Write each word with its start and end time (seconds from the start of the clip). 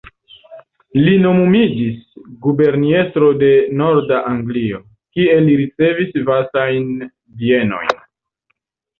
Li 1.07 1.11
nomumiĝis 1.23 1.97
guberniestro 2.45 3.27
de 3.43 3.49
norda 3.81 4.21
Anglio, 4.31 4.79
kie 5.17 5.35
li 5.49 5.59
ricevis 5.59 6.17
vastajn 6.31 6.89
bienojn. 7.43 7.93